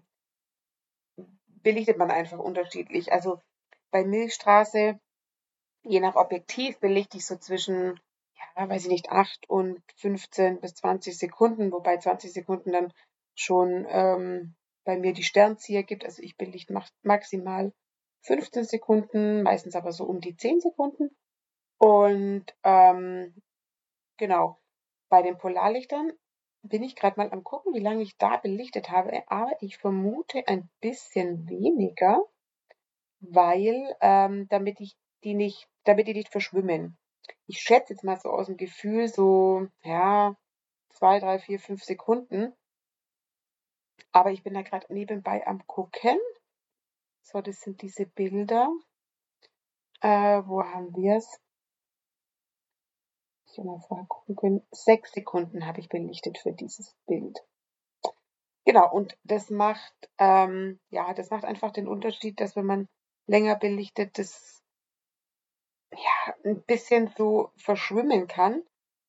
belichtet 1.63 1.98
man 1.98 2.12
einfach 2.12 2.39
unterschiedlich. 2.39 3.12
Also 3.12 3.41
bei 3.91 4.03
Milchstraße, 4.03 5.00
je 5.84 6.00
nach 6.00 6.15
Objektiv, 6.15 6.79
belichte 6.79 7.17
ich 7.17 7.25
so 7.25 7.38
zwischen, 7.38 8.00
ja, 8.55 8.70
weiß 8.70 8.84
ich 8.84 8.89
nicht, 8.89 9.10
8 9.10 9.50
und 9.50 9.82
15 9.98 10.60
bis 10.60 10.75
20 10.75 11.17
Sekunden, 11.17 11.72
wobei 11.72 11.98
20 11.98 12.32
Sekunden 12.32 12.72
dann 12.72 12.93
schon 13.36 13.86
ähm, 13.89 14.55
bei 14.84 14.98
mir 14.98 15.13
die 15.13 15.24
Sternzieher 15.24 15.84
gibt. 15.84 16.05
Also 16.05 16.22
ich 16.22 16.38
belichte 16.38 16.77
maximal 17.01 17.74
15 18.24 18.65
Sekunden, 18.65 19.43
meistens 19.43 19.75
aber 19.75 19.91
so 19.91 20.05
um 20.05 20.20
die 20.20 20.36
10 20.36 20.62
Sekunden. 20.62 21.10
Und 21.77 22.46
ähm, 22.63 23.36
genau, 24.17 24.60
bei 25.10 25.22
den 25.22 25.38
Polarlichtern 25.38 26.12
bin 26.63 26.82
ich 26.82 26.96
gerade 26.96 27.20
mal 27.20 27.32
am 27.32 27.43
gucken, 27.43 27.74
wie 27.74 27.79
lange 27.79 28.01
ich 28.01 28.17
da 28.17 28.38
belichtet 28.38 28.89
habe, 28.89 29.24
aber 29.27 29.51
ich 29.62 29.77
vermute 29.77 30.48
ein 30.48 30.70
bisschen 30.79 31.48
weniger, 31.48 32.24
weil 33.20 33.96
ähm, 34.01 34.48
damit 34.50 34.79
ich 34.79 34.96
die 35.24 35.34
nicht, 35.34 35.67
damit 35.84 36.08
die 36.08 36.13
nicht 36.13 36.29
verschwimmen. 36.29 36.98
Ich 37.48 37.60
schätze 37.60 37.93
jetzt 37.93 38.03
mal 38.03 38.20
so 38.20 38.29
aus 38.29 38.48
dem 38.48 38.58
Gefühl 38.58 39.08
so, 39.08 39.67
ja, 39.84 40.36
zwei, 40.89 41.20
drei, 41.20 41.39
vier, 41.39 41.60
fünf 41.60 41.84
Sekunden. 41.84 42.53
Aber 44.12 44.32
ich 44.32 44.43
bin 44.43 44.53
da 44.53 44.62
gerade 44.62 44.91
nebenbei 44.93 45.46
am 45.46 45.65
gucken. 45.67 46.17
So, 47.22 47.41
das 47.41 47.62
sind 47.62 47.82
diese 47.82 48.05
Bilder. 48.05 48.70
Äh, 50.01 50.43
wo 50.46 50.63
haben 50.63 50.96
wir 50.96 51.17
es? 51.17 51.39
Ich 53.53 53.60
habe 53.60 53.67
mal 53.67 53.79
vorher 53.81 54.07
gucken 54.07 54.36
können. 54.36 54.67
Sechs 54.72 55.12
Sekunden 55.12 55.67
habe 55.67 55.79
ich 55.79 55.88
belichtet 55.88 56.39
für 56.39 56.53
dieses 56.53 56.95
Bild. 57.05 57.39
Genau, 58.65 58.91
und 58.91 59.15
das 59.24 59.51
macht, 59.51 59.93
ähm, 60.17 60.79
ja, 60.89 61.13
das 61.13 61.29
macht 61.29 61.45
einfach 61.45 61.69
den 61.69 61.88
Unterschied, 61.88 62.39
dass 62.39 62.55
wenn 62.55 62.65
man 62.65 62.89
länger 63.27 63.55
belichtet, 63.55 64.17
das 64.17 64.63
ja 65.91 66.33
ein 66.43 66.63
bisschen 66.63 67.13
so 67.15 67.51
verschwimmen 67.55 68.25
kann. 68.25 68.63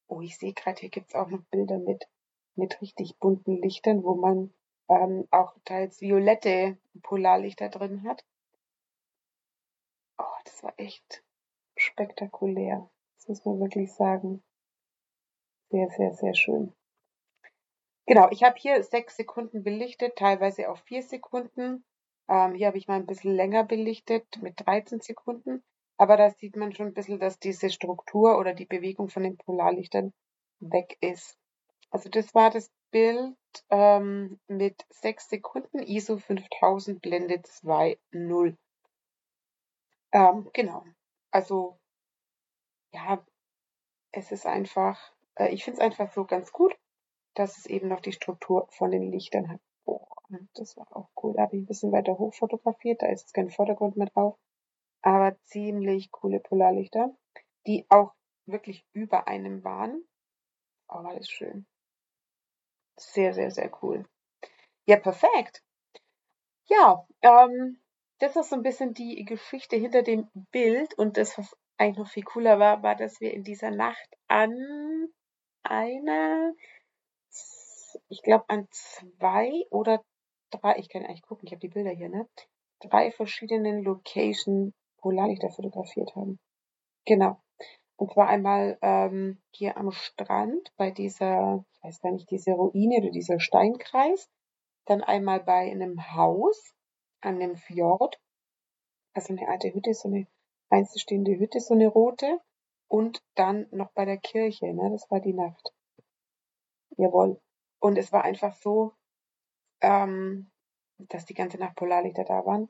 Oh, 0.08 0.20
ich 0.20 0.36
sehe 0.36 0.52
gerade, 0.52 0.78
hier 0.78 0.90
gibt's 0.90 1.14
auch 1.14 1.28
noch 1.28 1.42
Bilder 1.50 1.78
mit, 1.78 2.06
mit 2.54 2.82
richtig 2.82 3.18
bunten 3.20 3.62
Lichtern, 3.62 4.04
wo 4.04 4.14
man 4.14 4.52
ähm, 4.90 5.26
auch 5.30 5.54
teils 5.64 6.02
violette 6.02 6.76
Polarlichter 7.02 7.70
drin 7.70 8.02
hat. 8.06 8.22
Oh, 10.18 10.36
das 10.44 10.62
war 10.62 10.74
echt 10.76 11.24
spektakulär. 11.76 12.90
Das 13.26 13.28
muss 13.28 13.44
man 13.46 13.60
wirklich 13.60 13.90
sagen. 13.92 14.42
Sehr, 15.70 15.88
sehr, 15.96 16.12
sehr 16.12 16.34
schön. 16.34 16.74
Genau, 18.06 18.28
ich 18.30 18.44
habe 18.44 18.56
hier 18.58 18.82
sechs 18.82 19.16
Sekunden 19.16 19.62
belichtet, 19.62 20.16
teilweise 20.16 20.70
auch 20.70 20.78
vier 20.78 21.02
Sekunden. 21.02 21.84
Ähm, 22.28 22.54
hier 22.54 22.66
habe 22.66 22.76
ich 22.76 22.86
mal 22.86 22.96
ein 22.96 23.06
bisschen 23.06 23.34
länger 23.34 23.64
belichtet 23.64 24.26
mit 24.42 24.60
13 24.66 25.00
Sekunden. 25.00 25.64
Aber 25.96 26.18
da 26.18 26.30
sieht 26.30 26.56
man 26.56 26.74
schon 26.74 26.88
ein 26.88 26.94
bisschen, 26.94 27.18
dass 27.18 27.38
diese 27.38 27.70
Struktur 27.70 28.38
oder 28.38 28.52
die 28.52 28.66
Bewegung 28.66 29.08
von 29.08 29.22
den 29.22 29.38
Polarlichtern 29.38 30.12
weg 30.60 30.98
ist. 31.00 31.38
Also 31.90 32.10
das 32.10 32.34
war 32.34 32.50
das 32.50 32.70
Bild 32.90 33.36
ähm, 33.70 34.38
mit 34.48 34.84
6 34.90 35.30
Sekunden, 35.30 35.78
ISO 35.78 36.18
5000, 36.18 37.00
Blende 37.00 37.36
2.0. 37.36 38.56
Ähm, 40.12 40.50
genau. 40.52 40.84
Also, 41.30 41.78
ja, 42.94 43.24
es 44.12 44.30
ist 44.32 44.46
einfach, 44.46 45.12
äh, 45.36 45.48
ich 45.52 45.64
finde 45.64 45.80
es 45.80 45.84
einfach 45.84 46.12
so 46.12 46.24
ganz 46.24 46.52
gut, 46.52 46.74
dass 47.34 47.58
es 47.58 47.66
eben 47.66 47.88
noch 47.88 48.00
die 48.00 48.12
Struktur 48.12 48.68
von 48.70 48.90
den 48.90 49.10
Lichtern 49.10 49.50
hat. 49.50 49.60
Boah, 49.84 50.06
das 50.54 50.76
war 50.76 50.86
auch 50.96 51.10
cool. 51.22 51.34
Da 51.34 51.42
habe 51.42 51.56
ich 51.56 51.62
ein 51.62 51.66
bisschen 51.66 51.92
weiter 51.92 52.16
hoch 52.18 52.32
fotografiert, 52.34 53.02
da 53.02 53.08
ist 53.08 53.22
jetzt 53.22 53.34
kein 53.34 53.50
Vordergrund 53.50 53.96
mehr 53.96 54.06
drauf. 54.06 54.38
Aber 55.02 55.36
ziemlich 55.42 56.10
coole 56.12 56.40
Polarlichter, 56.40 57.14
die 57.66 57.84
auch 57.90 58.14
wirklich 58.46 58.86
über 58.92 59.26
einem 59.26 59.64
waren. 59.64 60.04
Oh, 60.88 61.02
war 61.02 61.14
das 61.14 61.28
schön. 61.28 61.66
Sehr, 62.96 63.34
sehr, 63.34 63.50
sehr 63.50 63.70
cool. 63.82 64.06
Ja, 64.86 64.96
perfekt. 64.96 65.62
Ja, 66.68 67.06
ähm, 67.22 67.80
das 68.20 68.36
ist 68.36 68.50
so 68.50 68.56
ein 68.56 68.62
bisschen 68.62 68.94
die 68.94 69.24
Geschichte 69.24 69.76
hinter 69.76 70.02
dem 70.02 70.30
Bild 70.52 70.94
und 70.94 71.16
das, 71.16 71.36
was 71.36 71.56
eigentlich 71.76 71.98
noch 71.98 72.08
viel 72.08 72.24
cooler 72.24 72.58
war, 72.58 72.82
war, 72.82 72.94
dass 72.94 73.20
wir 73.20 73.32
in 73.32 73.44
dieser 73.44 73.70
Nacht 73.70 74.08
an 74.28 75.08
einer, 75.62 76.52
ich 78.08 78.22
glaube 78.22 78.44
an 78.48 78.68
zwei 78.70 79.66
oder 79.70 80.04
drei, 80.50 80.78
ich 80.78 80.88
kann 80.88 81.04
eigentlich 81.04 81.22
gucken, 81.22 81.46
ich 81.46 81.52
habe 81.52 81.60
die 81.60 81.68
Bilder 81.68 81.90
hier, 81.90 82.08
ne? 82.08 82.28
Drei 82.80 83.10
verschiedenen 83.10 83.82
Location 83.82 84.74
Polarlichter 84.98 85.50
fotografiert 85.50 86.14
haben. 86.16 86.38
Genau. 87.06 87.40
Und 87.96 88.12
zwar 88.12 88.28
einmal 88.28 88.78
ähm, 88.82 89.40
hier 89.52 89.76
am 89.76 89.92
Strand 89.92 90.72
bei 90.76 90.90
dieser, 90.90 91.64
ich 91.74 91.82
weiß 91.82 92.00
gar 92.00 92.12
nicht, 92.12 92.30
diese 92.30 92.52
Ruine 92.52 92.96
oder 92.98 93.10
dieser 93.10 93.38
Steinkreis. 93.38 94.28
Dann 94.86 95.02
einmal 95.02 95.40
bei 95.40 95.70
einem 95.70 96.14
Haus 96.14 96.74
an 97.20 97.38
dem 97.38 97.56
Fjord. 97.56 98.18
Also 99.14 99.32
eine 99.32 99.48
alte 99.48 99.72
Hütte, 99.72 99.94
so 99.94 100.08
eine 100.08 100.26
einzelstehende 100.74 101.38
Hütte, 101.38 101.60
so 101.60 101.74
eine 101.74 101.88
rote. 101.88 102.40
Und 102.88 103.22
dann 103.34 103.66
noch 103.70 103.90
bei 103.92 104.04
der 104.04 104.18
Kirche, 104.18 104.72
ne? 104.72 104.90
Das 104.90 105.10
war 105.10 105.20
die 105.20 105.32
Nacht. 105.32 105.72
Jawohl. 106.96 107.40
Und 107.80 107.98
es 107.98 108.12
war 108.12 108.24
einfach 108.24 108.54
so, 108.56 108.92
ähm, 109.80 110.50
dass 110.98 111.24
die 111.24 111.34
ganze 111.34 111.58
Nacht 111.58 111.76
Polarlichter 111.76 112.24
da 112.24 112.44
waren. 112.44 112.68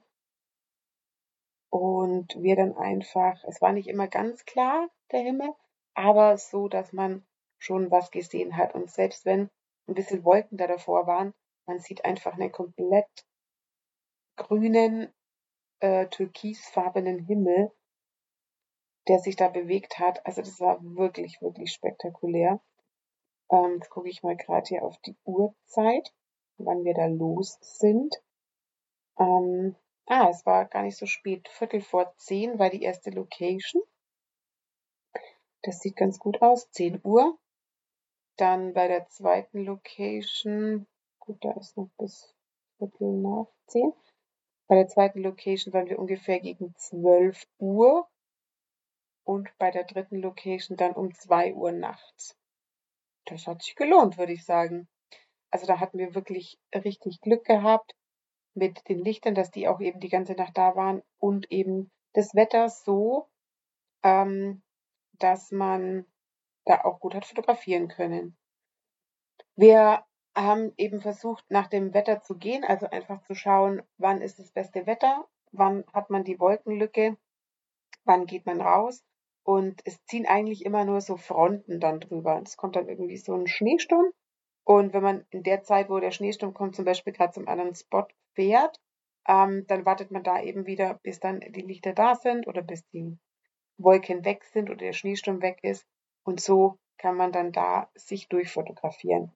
Und 1.70 2.40
wir 2.40 2.56
dann 2.56 2.76
einfach, 2.76 3.42
es 3.44 3.60
war 3.60 3.72
nicht 3.72 3.88
immer 3.88 4.06
ganz 4.06 4.44
klar, 4.44 4.88
der 5.10 5.20
Himmel, 5.20 5.52
aber 5.94 6.38
so, 6.38 6.68
dass 6.68 6.92
man 6.92 7.26
schon 7.58 7.90
was 7.90 8.10
gesehen 8.10 8.56
hat. 8.56 8.74
Und 8.74 8.90
selbst 8.90 9.24
wenn 9.24 9.50
ein 9.88 9.94
bisschen 9.94 10.24
Wolken 10.24 10.56
da 10.56 10.66
davor 10.66 11.06
waren, 11.06 11.34
man 11.66 11.80
sieht 11.80 12.04
einfach 12.04 12.34
einen 12.34 12.52
komplett 12.52 13.08
grünen, 14.36 15.12
äh, 15.80 16.06
türkisfarbenen 16.08 17.18
Himmel, 17.18 17.72
der 19.08 19.18
sich 19.18 19.36
da 19.36 19.48
bewegt 19.48 19.98
hat. 19.98 20.24
Also 20.26 20.42
das 20.42 20.60
war 20.60 20.78
wirklich, 20.82 21.40
wirklich 21.42 21.72
spektakulär. 21.72 22.60
Ähm, 23.50 23.74
jetzt 23.76 23.90
gucke 23.90 24.08
ich 24.08 24.22
mal 24.22 24.36
gerade 24.36 24.66
hier 24.66 24.84
auf 24.84 24.98
die 24.98 25.16
Uhrzeit, 25.24 26.12
wann 26.58 26.84
wir 26.84 26.94
da 26.94 27.06
los 27.06 27.58
sind. 27.60 28.14
Ähm, 29.18 29.76
ah, 30.06 30.28
es 30.30 30.44
war 30.46 30.64
gar 30.66 30.82
nicht 30.82 30.96
so 30.96 31.06
spät. 31.06 31.48
Viertel 31.48 31.80
vor 31.80 32.14
zehn 32.16 32.58
war 32.58 32.70
die 32.70 32.82
erste 32.82 33.10
Location. 33.10 33.82
Das 35.62 35.80
sieht 35.80 35.96
ganz 35.96 36.18
gut 36.18 36.42
aus. 36.42 36.70
10 36.72 37.00
Uhr. 37.02 37.38
Dann 38.36 38.74
bei 38.74 38.86
der 38.88 39.08
zweiten 39.08 39.64
Location, 39.64 40.86
gut, 41.20 41.42
da 41.42 41.52
ist 41.52 41.76
noch 41.76 41.88
bis 41.96 42.34
Viertel 42.76 43.12
nach 43.22 43.46
10. 43.68 43.92
Bei 44.66 44.74
der 44.74 44.88
zweiten 44.88 45.20
Location 45.22 45.72
waren 45.72 45.88
wir 45.88 45.98
ungefähr 45.98 46.40
gegen 46.40 46.74
12 46.76 47.46
Uhr 47.58 48.08
und 49.24 49.50
bei 49.58 49.70
der 49.70 49.84
dritten 49.84 50.20
Location 50.20 50.76
dann 50.76 50.92
um 50.92 51.12
2 51.12 51.54
Uhr 51.54 51.72
nachts. 51.72 52.36
Das 53.26 53.46
hat 53.46 53.62
sich 53.62 53.74
gelohnt, 53.74 54.18
würde 54.18 54.32
ich 54.32 54.44
sagen. 54.44 54.88
Also 55.50 55.66
da 55.66 55.80
hatten 55.80 55.98
wir 55.98 56.14
wirklich 56.14 56.58
richtig 56.74 57.20
Glück 57.20 57.44
gehabt 57.44 57.94
mit 58.54 58.88
den 58.88 58.98
Lichtern, 58.98 59.34
dass 59.34 59.50
die 59.50 59.66
auch 59.68 59.80
eben 59.80 60.00
die 60.00 60.08
ganze 60.08 60.34
Nacht 60.34 60.56
da 60.56 60.76
waren 60.76 61.02
und 61.18 61.50
eben 61.50 61.90
das 62.12 62.34
Wetter 62.34 62.68
so, 62.68 63.28
ähm, 64.02 64.62
dass 65.18 65.50
man 65.50 66.06
da 66.64 66.84
auch 66.84 67.00
gut 67.00 67.14
hat 67.14 67.24
fotografieren 67.24 67.88
können. 67.88 68.36
Wir 69.56 70.04
haben 70.36 70.72
eben 70.76 71.00
versucht, 71.00 71.44
nach 71.48 71.68
dem 71.68 71.94
Wetter 71.94 72.20
zu 72.20 72.36
gehen, 72.36 72.64
also 72.64 72.88
einfach 72.88 73.22
zu 73.22 73.34
schauen, 73.34 73.82
wann 73.98 74.20
ist 74.20 74.38
das 74.38 74.50
beste 74.50 74.86
Wetter, 74.86 75.26
wann 75.52 75.84
hat 75.92 76.10
man 76.10 76.24
die 76.24 76.40
Wolkenlücke, 76.40 77.16
wann 78.04 78.26
geht 78.26 78.46
man 78.46 78.60
raus. 78.60 79.04
Und 79.44 79.82
es 79.84 80.02
ziehen 80.06 80.26
eigentlich 80.26 80.64
immer 80.64 80.84
nur 80.84 81.00
so 81.00 81.16
Fronten 81.16 81.78
dann 81.78 82.00
drüber. 82.00 82.40
Es 82.42 82.56
kommt 82.56 82.76
dann 82.76 82.88
irgendwie 82.88 83.18
so 83.18 83.34
ein 83.34 83.46
Schneesturm. 83.46 84.06
Und 84.64 84.94
wenn 84.94 85.02
man 85.02 85.26
in 85.30 85.42
der 85.42 85.62
Zeit, 85.62 85.90
wo 85.90 86.00
der 86.00 86.10
Schneesturm 86.10 86.54
kommt, 86.54 86.74
zum 86.74 86.86
Beispiel 86.86 87.12
gerade 87.12 87.32
zum 87.32 87.46
anderen 87.46 87.74
Spot 87.74 88.06
fährt, 88.32 88.80
ähm, 89.28 89.66
dann 89.66 89.84
wartet 89.84 90.10
man 90.10 90.22
da 90.22 90.42
eben 90.42 90.66
wieder, 90.66 90.94
bis 91.02 91.20
dann 91.20 91.40
die 91.40 91.60
Lichter 91.60 91.92
da 91.92 92.14
sind 92.14 92.46
oder 92.46 92.62
bis 92.62 92.86
die 92.88 93.18
Wolken 93.76 94.24
weg 94.24 94.44
sind 94.44 94.70
oder 94.70 94.78
der 94.78 94.92
Schneesturm 94.94 95.42
weg 95.42 95.58
ist. 95.62 95.86
Und 96.24 96.40
so 96.40 96.78
kann 96.96 97.16
man 97.16 97.32
dann 97.32 97.52
da 97.52 97.90
sich 97.94 98.28
durchfotografieren. 98.28 99.30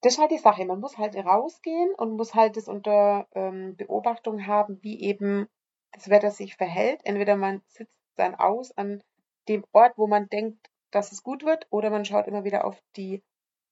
Das 0.00 0.14
ist 0.14 0.18
halt 0.18 0.30
die 0.30 0.38
Sache. 0.38 0.64
Man 0.64 0.80
muss 0.80 0.96
halt 0.96 1.16
rausgehen 1.16 1.94
und 1.94 2.16
muss 2.16 2.34
halt 2.34 2.56
das 2.56 2.68
unter 2.68 3.26
ähm, 3.34 3.76
Beobachtung 3.76 4.46
haben, 4.46 4.78
wie 4.82 5.02
eben 5.02 5.46
das 5.92 6.08
Wetter 6.08 6.30
sich 6.30 6.56
verhält. 6.56 7.00
Entweder 7.04 7.36
man 7.36 7.62
sitzt 7.66 7.92
dann 8.16 8.34
aus 8.34 8.72
an 8.76 9.02
dem 9.48 9.64
Ort, 9.72 9.96
wo 9.96 10.06
man 10.06 10.28
denkt, 10.28 10.70
dass 10.90 11.12
es 11.12 11.22
gut 11.22 11.44
wird, 11.44 11.66
oder 11.70 11.90
man 11.90 12.04
schaut 12.04 12.26
immer 12.26 12.44
wieder 12.44 12.64
auf 12.64 12.80
die 12.96 13.22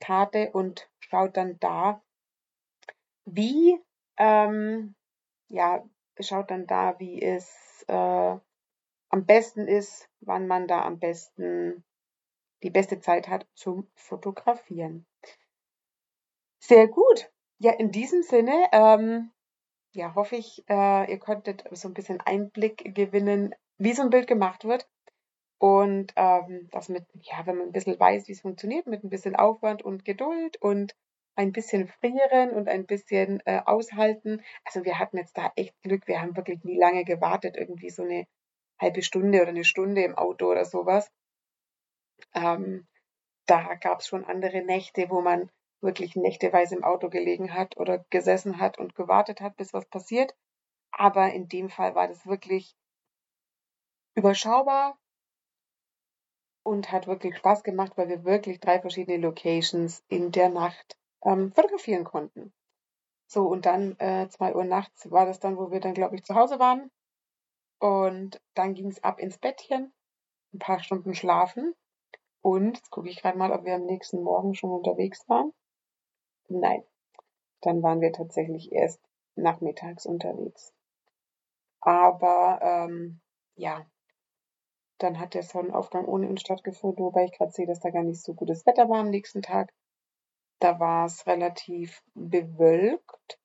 Karte 0.00 0.50
und 0.52 0.90
schaut 1.00 1.36
dann 1.36 1.58
da, 1.60 2.02
wie, 3.24 3.80
ähm, 4.18 4.94
ja, 5.48 5.84
schaut 6.20 6.50
dann 6.50 6.66
da, 6.66 6.98
wie 6.98 7.22
es 7.22 7.84
äh, 7.88 8.38
am 9.08 9.26
besten 9.26 9.68
ist, 9.68 10.08
wann 10.20 10.46
man 10.46 10.66
da 10.68 10.82
am 10.82 10.98
besten 10.98 11.84
die 12.62 12.70
beste 12.70 13.00
Zeit 13.00 13.28
hat 13.28 13.46
zum 13.54 13.88
Fotografieren. 13.94 15.06
Sehr 16.58 16.88
gut. 16.88 17.30
Ja, 17.58 17.72
in 17.72 17.90
diesem 17.90 18.22
Sinne, 18.22 18.68
ähm, 18.72 19.30
ja, 19.92 20.14
hoffe 20.14 20.36
ich, 20.36 20.64
äh, 20.68 21.10
ihr 21.10 21.18
konntet 21.18 21.64
so 21.70 21.88
ein 21.88 21.94
bisschen 21.94 22.20
Einblick 22.20 22.94
gewinnen, 22.94 23.54
wie 23.78 23.92
so 23.92 24.02
ein 24.02 24.10
Bild 24.10 24.26
gemacht 24.26 24.64
wird. 24.64 24.88
Und 25.58 26.12
ähm, 26.16 26.68
das 26.72 26.88
mit, 26.88 27.04
ja, 27.22 27.46
wenn 27.46 27.56
man 27.56 27.68
ein 27.68 27.72
bisschen 27.72 27.98
weiß, 27.98 28.28
wie 28.28 28.32
es 28.32 28.40
funktioniert, 28.40 28.86
mit 28.86 29.04
ein 29.04 29.10
bisschen 29.10 29.36
Aufwand 29.36 29.82
und 29.82 30.04
Geduld 30.04 30.60
und 30.60 30.94
ein 31.36 31.52
bisschen 31.52 31.88
frieren 31.88 32.50
und 32.50 32.68
ein 32.68 32.86
bisschen 32.86 33.40
äh, 33.44 33.60
aushalten. 33.64 34.42
Also 34.64 34.84
wir 34.84 34.98
hatten 34.98 35.16
jetzt 35.16 35.36
da 35.36 35.52
echt 35.56 35.74
Glück, 35.82 36.06
wir 36.06 36.20
haben 36.20 36.36
wirklich 36.36 36.62
nie 36.64 36.78
lange 36.78 37.04
gewartet, 37.04 37.56
irgendwie 37.56 37.90
so 37.90 38.02
eine 38.02 38.26
halbe 38.80 39.02
Stunde 39.02 39.40
oder 39.40 39.50
eine 39.50 39.64
Stunde 39.64 40.02
im 40.02 40.16
Auto 40.16 40.50
oder 40.50 40.64
sowas. 40.64 41.10
Ähm, 42.34 42.86
da 43.46 43.74
gab 43.74 44.00
es 44.00 44.06
schon 44.06 44.24
andere 44.24 44.62
Nächte, 44.62 45.10
wo 45.10 45.20
man 45.20 45.50
wirklich 45.80 46.16
nächteweise 46.16 46.76
im 46.76 46.84
Auto 46.84 47.10
gelegen 47.10 47.52
hat 47.52 47.76
oder 47.76 48.04
gesessen 48.10 48.58
hat 48.58 48.78
und 48.78 48.94
gewartet 48.94 49.40
hat, 49.40 49.56
bis 49.56 49.72
was 49.74 49.86
passiert. 49.86 50.34
Aber 50.90 51.32
in 51.32 51.48
dem 51.48 51.68
Fall 51.68 51.94
war 51.94 52.08
das 52.08 52.26
wirklich 52.26 52.74
überschaubar 54.14 54.98
und 56.64 56.90
hat 56.90 57.06
wirklich 57.06 57.36
Spaß 57.36 57.62
gemacht, 57.62 57.92
weil 57.96 58.08
wir 58.08 58.24
wirklich 58.24 58.58
drei 58.58 58.80
verschiedene 58.80 59.18
Locations 59.18 60.02
in 60.08 60.32
der 60.32 60.48
Nacht 60.48 60.98
ähm, 61.22 61.52
fotografieren 61.52 62.04
konnten. 62.04 62.52
So, 63.26 63.46
und 63.46 63.66
dann 63.66 63.96
äh, 63.98 64.28
zwei 64.28 64.54
Uhr 64.54 64.64
nachts 64.64 65.10
war 65.10 65.26
das 65.26 65.38
dann, 65.38 65.56
wo 65.56 65.70
wir 65.70 65.80
dann, 65.80 65.94
glaube 65.94 66.16
ich, 66.16 66.24
zu 66.24 66.34
Hause 66.34 66.58
waren. 66.58 66.90
Und 67.78 68.40
dann 68.54 68.74
ging 68.74 68.88
es 68.88 69.02
ab 69.04 69.20
ins 69.20 69.38
Bettchen, 69.38 69.92
ein 70.52 70.58
paar 70.58 70.80
Stunden 70.80 71.14
schlafen. 71.14 71.74
Und 72.40 72.76
jetzt 72.76 72.90
gucke 72.90 73.08
ich 73.08 73.20
gerade 73.20 73.38
mal, 73.38 73.52
ob 73.52 73.64
wir 73.64 73.74
am 73.74 73.86
nächsten 73.86 74.22
Morgen 74.22 74.54
schon 74.54 74.70
unterwegs 74.70 75.28
waren. 75.28 75.52
Nein, 76.48 76.82
dann 77.60 77.82
waren 77.82 78.00
wir 78.00 78.12
tatsächlich 78.12 78.72
erst 78.72 79.00
nachmittags 79.34 80.06
unterwegs. 80.06 80.72
Aber 81.80 82.60
ähm, 82.62 83.20
ja, 83.56 83.86
dann 84.98 85.18
hat 85.18 85.34
der 85.34 85.42
Sonnenaufgang 85.42 86.04
ohne 86.04 86.28
uns 86.28 86.40
stattgefunden, 86.40 87.04
wobei 87.04 87.24
ich 87.24 87.32
gerade 87.32 87.52
sehe, 87.52 87.66
dass 87.66 87.80
da 87.80 87.90
gar 87.90 88.02
nicht 88.02 88.22
so 88.22 88.34
gutes 88.34 88.64
Wetter 88.66 88.88
war 88.88 89.00
am 89.00 89.10
nächsten 89.10 89.42
Tag. 89.42 89.72
Da 90.60 90.78
war 90.78 91.06
es 91.06 91.26
relativ 91.26 92.02
bewölkt. 92.14 93.38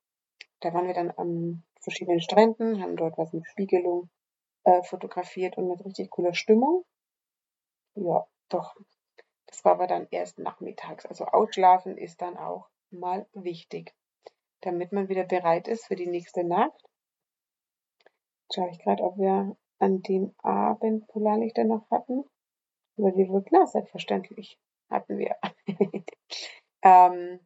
Da 0.60 0.74
waren 0.74 0.88
wir 0.88 0.94
dann 0.94 1.12
an 1.12 1.64
verschiedenen 1.82 2.22
Stränden, 2.22 2.82
haben 2.82 2.98
dort 2.98 3.18
was 3.18 3.34
mit 3.34 3.48
Spiegelung 3.48 4.10
äh, 4.64 4.84
fotografiert 4.84 5.58
und 5.58 5.68
mit 5.68 5.84
richtig 5.86 6.12
cooler 6.12 6.34
Stimmung. 6.34 6.86
Ja, 7.96 8.28
doch. 8.50 8.76
Das 9.48 9.66
war 9.66 9.74
aber 9.74 9.88
dann 9.88 10.08
erst 10.12 10.38
nachmittags. 10.38 11.06
Also 11.06 11.26
ausschlafen 11.26 11.98
ist 11.98 12.22
dann 12.22 12.38
auch 12.38 12.70
mal 12.92 13.28
wichtig, 13.34 13.96
damit 14.62 14.92
man 14.92 15.10
wieder 15.10 15.24
bereit 15.24 15.68
ist 15.68 15.88
für 15.88 15.96
die 15.96 16.08
nächste 16.08 16.44
Nacht. 16.44 16.84
Jetzt 18.44 18.56
schaue 18.56 18.70
ich 18.70 18.80
gerade, 18.80 19.04
ob 19.04 19.18
wir 19.18 19.56
an 19.80 20.02
dem 20.02 20.34
Abend 20.40 21.08
Polarlichter 21.08 21.64
noch 21.64 21.90
hatten. 21.90 22.24
Weil 22.98 23.16
wir 23.16 23.30
wirklich, 23.30 23.52
na, 23.52 23.66
selbstverständlich 23.66 24.60
hatten 24.90 25.18
wir. 25.18 25.36
ähm, 26.82 27.40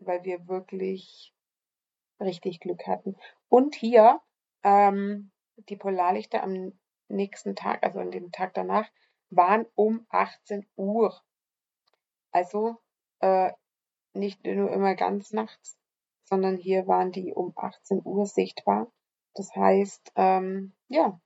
weil 0.00 0.24
wir 0.24 0.48
wirklich 0.48 1.34
richtig 2.20 2.60
Glück 2.60 2.86
hatten. 2.86 3.16
Und 3.48 3.74
hier 3.74 4.20
ähm, 4.62 5.30
die 5.68 5.76
Polarlichter 5.76 6.42
am 6.42 6.78
nächsten 7.08 7.56
Tag, 7.56 7.82
also 7.84 8.00
an 8.00 8.10
dem 8.10 8.32
Tag 8.32 8.54
danach, 8.54 8.88
waren 9.30 9.66
um 9.74 10.06
18 10.10 10.66
Uhr. 10.76 11.20
Also 12.30 12.76
äh, 13.20 13.52
nicht 14.14 14.44
nur 14.44 14.70
immer 14.70 14.94
ganz 14.94 15.32
nachts, 15.32 15.78
sondern 16.24 16.56
hier 16.56 16.86
waren 16.86 17.12
die 17.12 17.32
um 17.32 17.52
18 17.56 18.02
Uhr 18.04 18.26
sichtbar. 18.26 18.90
Das 19.34 19.54
heißt, 19.54 20.12
ähm, 20.16 20.74
ja, 20.88 21.20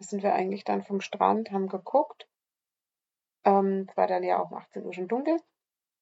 da 0.00 0.06
sind 0.06 0.22
wir 0.22 0.32
eigentlich 0.32 0.64
dann 0.64 0.82
vom 0.82 1.02
Strand, 1.02 1.50
haben 1.50 1.68
geguckt. 1.68 2.26
Ähm, 3.44 3.86
es 3.88 3.96
war 3.98 4.06
dann 4.06 4.22
ja 4.22 4.42
auch 4.42 4.50
um 4.50 4.56
18 4.56 4.84
Uhr 4.84 4.94
schon 4.94 5.08
dunkel. 5.08 5.38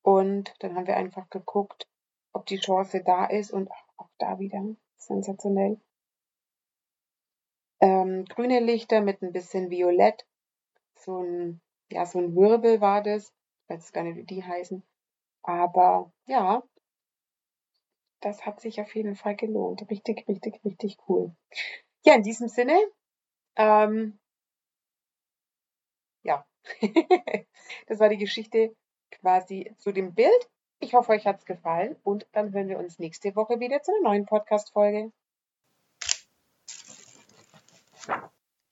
Und 0.02 0.54
dann 0.60 0.76
haben 0.76 0.86
wir 0.86 0.96
einfach 0.96 1.28
geguckt, 1.30 1.88
ob 2.32 2.46
die 2.46 2.60
Chance 2.60 3.02
da 3.02 3.26
ist 3.26 3.50
und 3.50 3.68
auch 3.96 4.08
da 4.18 4.38
wieder 4.38 4.64
sensationell. 4.96 5.80
Ähm, 7.80 8.24
grüne 8.26 8.60
Lichter 8.60 9.00
mit 9.00 9.20
ein 9.20 9.32
bisschen 9.32 9.68
Violett. 9.68 10.24
So 10.94 11.18
ein, 11.18 11.60
ja, 11.90 12.06
so 12.06 12.20
ein 12.20 12.36
Wirbel 12.36 12.80
war 12.80 13.02
das. 13.02 13.32
Ich 13.64 13.70
weiß 13.70 13.92
gar 13.92 14.04
nicht, 14.04 14.16
wie 14.16 14.24
die 14.24 14.44
heißen. 14.44 14.84
Aber 15.42 16.12
ja, 16.26 16.62
das 18.20 18.46
hat 18.46 18.60
sich 18.60 18.80
auf 18.80 18.94
jeden 18.94 19.16
Fall 19.16 19.34
gelohnt. 19.34 19.90
Richtig, 19.90 20.28
richtig, 20.28 20.64
richtig 20.64 20.98
cool. 21.08 21.34
Ja, 22.04 22.14
in 22.14 22.22
diesem 22.22 22.48
Sinne, 22.48 22.78
ähm, 23.58 24.18
ja, 26.22 26.46
das 27.86 27.98
war 27.98 28.08
die 28.08 28.16
Geschichte 28.16 28.74
quasi 29.10 29.74
zu 29.78 29.92
dem 29.92 30.14
Bild. 30.14 30.48
Ich 30.80 30.94
hoffe, 30.94 31.12
euch 31.12 31.26
hat 31.26 31.40
es 31.40 31.44
gefallen 31.44 31.96
und 32.04 32.26
dann 32.32 32.52
hören 32.52 32.68
wir 32.68 32.78
uns 32.78 32.98
nächste 32.98 33.34
Woche 33.34 33.60
wieder 33.60 33.82
zu 33.82 33.92
einer 33.92 34.10
neuen 34.10 34.26
Podcast-Folge. 34.26 35.12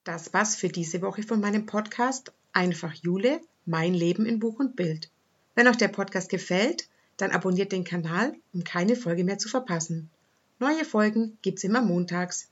Das 0.05 0.33
war's 0.33 0.55
für 0.55 0.68
diese 0.68 1.03
Woche 1.03 1.25
von 1.25 1.40
meinem 1.40 1.66
Podcast 1.66 2.33
Einfach 2.53 2.94
Jule, 2.94 3.40
mein 3.64 3.92
Leben 3.92 4.25
in 4.25 4.38
Buch 4.38 4.61
und 4.61 4.77
Bild. 4.77 5.11
Wenn 5.57 5.66
euch 5.66 5.77
der 5.77 5.88
Podcast 5.88 6.31
gefällt, 6.31 6.88
dann 7.16 7.33
abonniert 7.33 7.72
den 7.72 7.85
Kanal, 7.85 8.35
um 8.55 8.62
keine 8.62 8.94
Folge 8.94 9.25
mehr 9.25 9.38
zu 9.38 9.49
verpassen. 9.49 10.11
Neue 10.59 10.85
Folgen 10.85 11.38
gibt's 11.42 11.64
immer 11.64 11.83
montags. 11.83 12.51